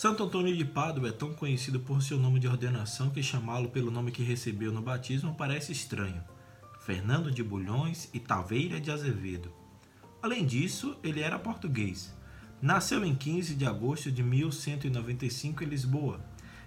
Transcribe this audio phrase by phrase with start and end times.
[0.00, 3.90] Santo Antônio de Pádua é tão conhecido por seu nome de ordenação que chamá-lo pelo
[3.90, 6.24] nome que recebeu no batismo parece estranho.
[6.80, 9.52] Fernando de Bulhões e Taveira de Azevedo.
[10.22, 12.16] Além disso, ele era português.
[12.62, 16.24] Nasceu em 15 de agosto de 1195 em Lisboa.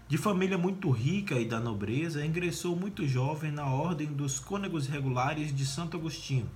[0.08, 5.52] De família muito rica e da nobreza, ingressou muito jovem na Ordem dos Cônegos Regulares
[5.52, 6.48] de Santo Agostinho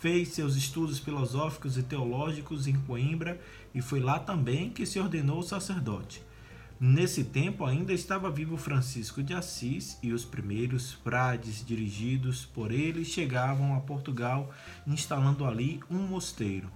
[0.00, 3.38] Fez seus estudos filosóficos e teológicos em Coimbra
[3.74, 6.22] e foi lá também que se ordenou sacerdote.
[6.80, 13.04] Nesse tempo ainda estava vivo Francisco de Assis e os primeiros frades dirigidos por ele
[13.04, 14.50] chegavam a Portugal,
[14.86, 16.70] instalando ali um mosteiro.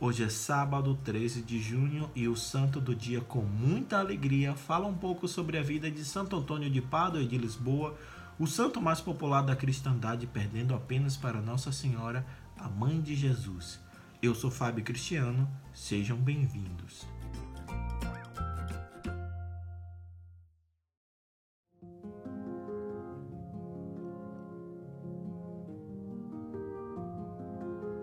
[0.00, 4.86] Hoje é sábado 13 de junho e o santo do dia, com muita alegria, fala
[4.86, 7.94] um pouco sobre a vida de Santo Antônio de Pádua e de Lisboa,
[8.38, 12.24] o santo mais popular da cristandade, perdendo apenas para Nossa Senhora
[12.58, 13.78] a mãe de Jesus.
[14.22, 17.06] Eu sou Fábio Cristiano, sejam bem-vindos.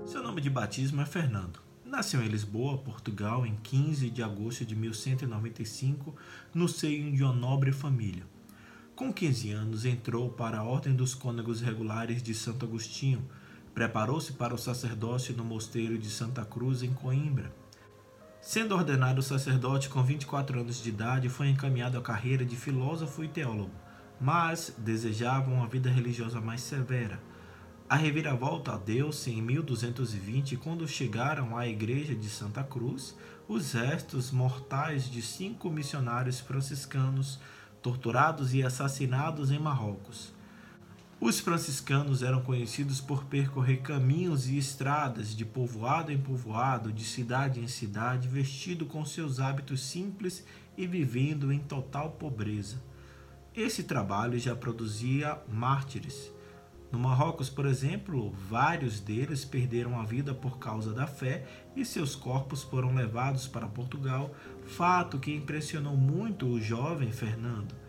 [0.05, 1.59] Seu nome de batismo é Fernando.
[1.83, 6.15] Nasceu em Lisboa, Portugal, em 15 de agosto de 1195,
[6.53, 8.23] no seio de uma nobre família.
[8.95, 13.27] Com 15 anos, entrou para a Ordem dos Cônegos Regulares de Santo Agostinho,
[13.73, 17.51] Preparou-se para o sacerdócio no mosteiro de Santa Cruz, em Coimbra.
[18.39, 23.27] Sendo ordenado sacerdote com 24 anos de idade, foi encaminhado à carreira de filósofo e
[23.27, 23.71] teólogo,
[24.21, 27.19] mas desejava uma vida religiosa mais severa.
[27.89, 33.15] A reviravolta deu-se em 1220, quando chegaram à igreja de Santa Cruz
[33.47, 37.39] os restos mortais de cinco missionários franciscanos
[37.81, 40.31] torturados e assassinados em Marrocos.
[41.25, 47.61] Os franciscanos eram conhecidos por percorrer caminhos e estradas de povoado em povoado, de cidade
[47.61, 50.45] em cidade, vestido com seus hábitos simples
[50.77, 52.83] e vivendo em total pobreza.
[53.55, 56.29] Esse trabalho já produzia mártires.
[56.91, 62.17] No Marrocos, por exemplo, vários deles perderam a vida por causa da fé e seus
[62.17, 67.82] corpos foram levados para Portugal, fato que impressionou muito o jovem Fernando.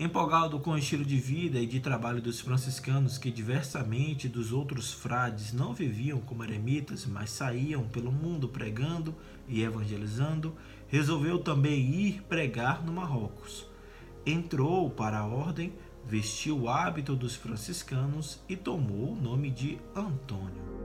[0.00, 4.92] Empolgado com o estilo de vida e de trabalho dos franciscanos, que diversamente dos outros
[4.92, 9.12] frades não viviam como eremitas, mas saíam pelo mundo pregando
[9.48, 10.54] e evangelizando,
[10.86, 13.66] resolveu também ir pregar no Marrocos.
[14.24, 15.72] Entrou para a ordem,
[16.06, 20.77] vestiu o hábito dos franciscanos e tomou o nome de Antônio.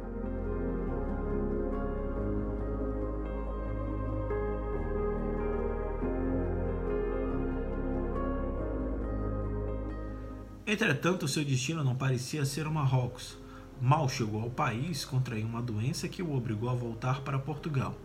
[10.74, 13.38] Entretanto, seu destino não parecia ser o Marrocos.
[13.80, 17.96] Mal chegou ao país, contraiu uma doença que o obrigou a voltar para Portugal.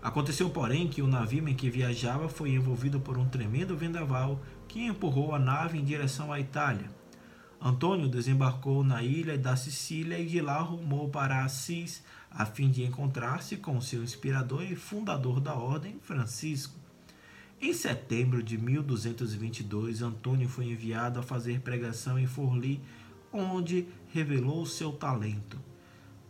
[0.00, 4.86] Aconteceu, porém, que o navio em que viajava foi envolvido por um tremendo vendaval que
[4.86, 6.88] empurrou a nave em direção à Itália.
[7.60, 12.84] Antônio desembarcou na ilha da Sicília e de lá rumou para Assis, a fim de
[12.84, 16.85] encontrar-se com seu inspirador e fundador da ordem, Francisco.
[17.58, 22.82] Em setembro de 1222, Antônio foi enviado a fazer pregação em Forli,
[23.32, 25.58] onde revelou seu talento.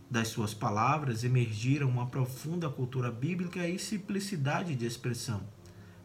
[0.08, 5.42] Das suas palavras emergiram uma profunda cultura bíblica e simplicidade de expressão.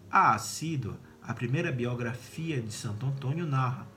[0.09, 3.87] A Assídua, a primeira biografia de Santo Antônio, narra,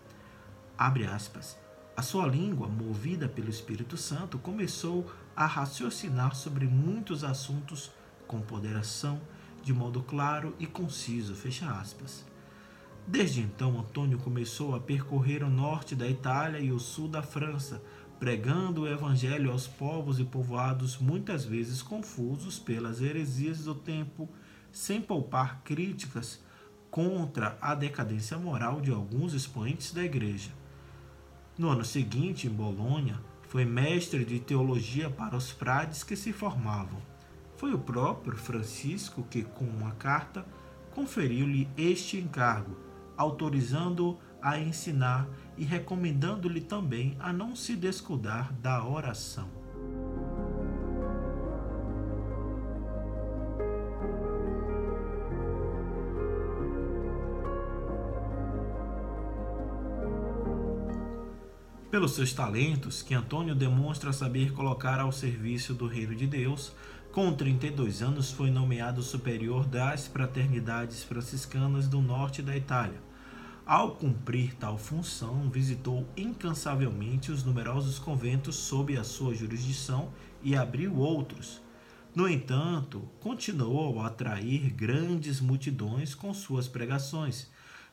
[0.76, 1.56] abre aspas,
[1.96, 7.90] a sua língua, movida pelo Espírito Santo, começou a raciocinar sobre muitos assuntos
[8.26, 9.20] com ponderação,
[9.64, 11.34] de modo claro e conciso.
[11.34, 12.24] Fecha aspas.
[13.06, 17.82] Desde então, Antônio começou a percorrer o norte da Itália e o sul da França,
[18.18, 24.28] pregando o evangelho aos povos e povoados muitas vezes confusos pelas heresias do tempo,
[24.70, 26.42] sem poupar críticas
[26.90, 30.50] contra a decadência moral de alguns expoentes da igreja.
[31.58, 37.13] No ano seguinte, em Bolonha, foi mestre de teologia para os frades que se formavam.
[37.64, 40.44] Foi o próprio Francisco que, com uma carta,
[40.90, 42.76] conferiu-lhe este encargo,
[43.16, 45.26] autorizando-o a ensinar
[45.56, 49.48] e recomendando-lhe também a não se descuidar da oração.
[61.90, 66.74] Pelos seus talentos, que Antônio demonstra saber colocar ao serviço do reino de Deus,
[67.14, 73.00] com 32 anos, foi nomeado superior das fraternidades franciscanas do norte da Itália.
[73.64, 80.10] Ao cumprir tal função, visitou incansavelmente os numerosos conventos sob a sua jurisdição
[80.42, 81.62] e abriu outros.
[82.12, 87.48] No entanto, continuou a atrair grandes multidões com suas pregações,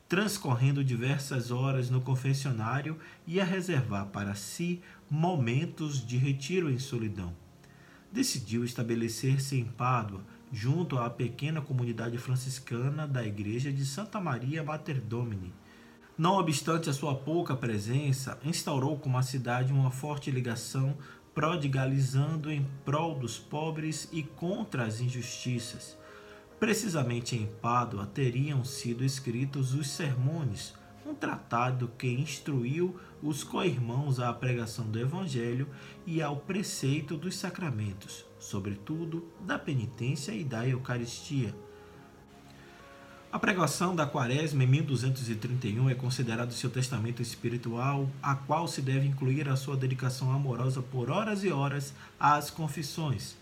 [0.10, 2.98] transcorrendo diversas horas no confessionário
[3.28, 7.36] e a reservar para si momentos de retiro em solidão.
[8.12, 10.22] Decidiu estabelecer-se em Pádua,
[10.52, 15.54] junto à pequena comunidade franciscana da igreja de Santa Maria Mater Domini.
[16.18, 20.98] Não obstante a sua pouca presença, instaurou com a cidade uma forte ligação,
[21.34, 25.98] prodigalizando em prol dos pobres e contra as injustiças.
[26.60, 30.74] Precisamente em Pádua teriam sido escritos os sermões,
[31.06, 35.68] um tratado que instruiu os co-irmãos à pregação do Evangelho
[36.06, 41.56] e ao preceito dos sacramentos, sobretudo da penitência e da Eucaristia.
[43.32, 49.08] A pregação da Quaresma em 1231 é considerado seu testamento espiritual, a qual se deve
[49.08, 53.38] incluir a sua dedicação amorosa por horas e horas às confissões.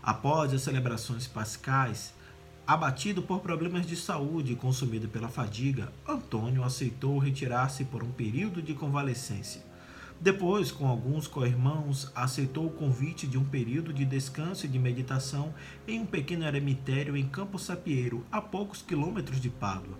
[0.00, 2.14] Após as celebrações pascais,
[2.64, 8.62] Abatido por problemas de saúde e consumido pela fadiga, Antônio aceitou retirar-se por um período
[8.62, 9.60] de convalescência.
[10.20, 15.52] Depois, com alguns co-irmãos, aceitou o convite de um período de descanso e de meditação
[15.88, 19.98] em um pequeno eremitério em Campo Sapieiro, a poucos quilômetros de Pádua.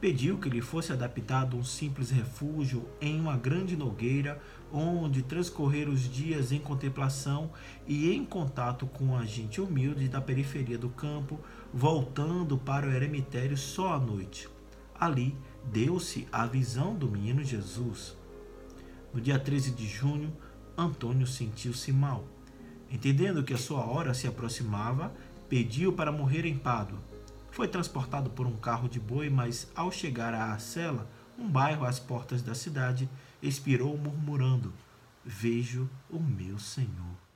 [0.00, 4.40] Pediu que lhe fosse adaptado um simples refúgio em uma grande nogueira,
[4.72, 7.50] onde transcorrer os dias em contemplação
[7.86, 11.38] e em contato com a gente humilde da periferia do campo,
[11.72, 14.48] voltando para o eremitério só à noite.
[14.94, 18.16] Ali deu-se a visão do menino Jesus.
[19.14, 20.36] No dia 13 de junho,
[20.76, 22.24] Antônio sentiu-se mal.
[22.90, 25.12] Entendendo que a sua hora se aproximava,
[25.48, 26.98] pediu para morrer em Pádua.
[27.50, 31.08] Foi transportado por um carro de boi, mas ao chegar a Arcela,
[31.38, 33.08] um bairro às portas da cidade,
[33.42, 34.72] expirou murmurando:
[35.24, 37.29] Vejo o meu Senhor.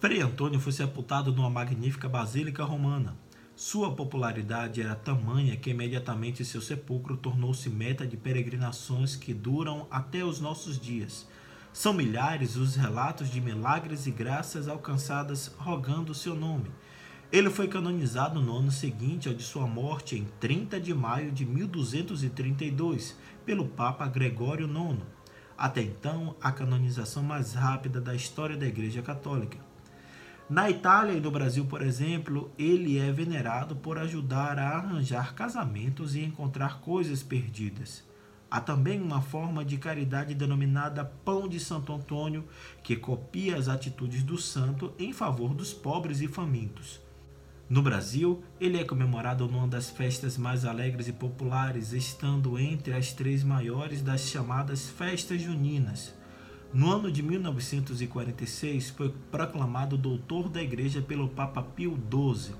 [0.00, 3.16] Frei Antônio foi sepultado numa magnífica basílica romana.
[3.56, 10.24] Sua popularidade era tamanha que imediatamente seu sepulcro tornou-se meta de peregrinações que duram até
[10.24, 11.26] os nossos dias.
[11.72, 16.70] São milhares os relatos de milagres e graças alcançadas rogando seu nome.
[17.32, 21.44] Ele foi canonizado no ano seguinte ao de sua morte, em 30 de maio de
[21.44, 25.02] 1232, pelo Papa Gregório IX.
[25.56, 29.66] Até então, a canonização mais rápida da história da Igreja Católica.
[30.48, 36.14] Na Itália e no Brasil, por exemplo, ele é venerado por ajudar a arranjar casamentos
[36.14, 38.02] e encontrar coisas perdidas.
[38.50, 42.46] Há também uma forma de caridade denominada Pão de Santo Antônio,
[42.82, 46.98] que copia as atitudes do santo em favor dos pobres e famintos.
[47.68, 53.12] No Brasil, ele é comemorado numa das festas mais alegres e populares, estando entre as
[53.12, 56.14] três maiores das chamadas festas juninas.
[56.72, 62.54] No ano de 1946, foi proclamado doutor da Igreja pelo Papa Pio XII.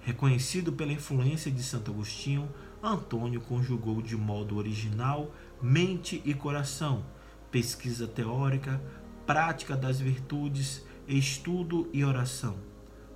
[0.00, 2.48] Reconhecido pela influência de Santo Agostinho,
[2.82, 5.30] Antônio conjugou de modo original
[5.60, 7.04] mente e coração,
[7.50, 8.80] pesquisa teórica,
[9.26, 12.56] prática das virtudes, estudo e oração.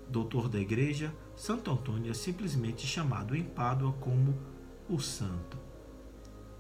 [0.07, 4.37] Doutor da Igreja, Santo Antônio é simplesmente chamado em Pádua como
[4.87, 5.57] o Santo.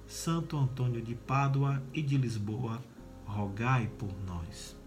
[0.06, 2.80] Santo Antônio de Pádua e de Lisboa
[3.36, 4.79] rogai por nós.